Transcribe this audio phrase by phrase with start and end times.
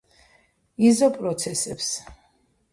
[0.87, 1.93] იზოპროცესებს